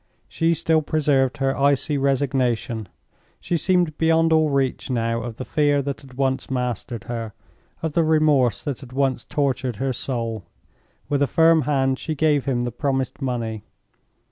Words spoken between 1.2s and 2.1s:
her icy